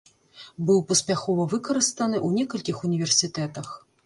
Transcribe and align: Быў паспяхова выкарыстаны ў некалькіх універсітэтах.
Быў 0.69 0.79
паспяхова 0.91 1.45
выкарыстаны 1.53 2.17
ў 2.27 2.41
некалькіх 2.41 2.81
універсітэтах. 2.89 3.71